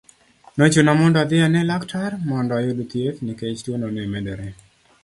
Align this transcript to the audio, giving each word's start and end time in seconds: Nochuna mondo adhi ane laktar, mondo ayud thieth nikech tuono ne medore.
Nochuna 0.57 0.91
mondo 0.99 1.17
adhi 1.23 1.37
ane 1.47 1.61
laktar, 1.69 2.11
mondo 2.31 2.51
ayud 2.59 2.79
thieth 2.91 3.19
nikech 3.27 3.59
tuono 3.65 3.87
ne 3.95 4.03
medore. 4.13 4.49